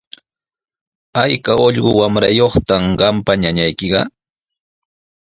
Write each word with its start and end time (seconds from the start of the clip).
¿Ayka 1.23 1.51
ullqu 1.65 1.89
wamrayuqtaq 1.99 2.83
qampa 2.99 3.31
ñañaykiqa? 3.41 3.99